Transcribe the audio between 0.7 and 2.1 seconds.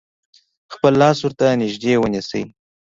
خپل لاس ورته نژدې